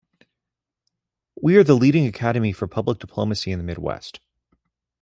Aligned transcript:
We 1.39 1.57
are 1.57 1.63
the 1.63 1.75
leading 1.75 2.07
academy 2.07 2.53
for 2.53 2.65
public 2.65 2.97
diplomacy 2.97 3.51
in 3.51 3.59
the 3.59 3.63
Midwest 3.63 4.19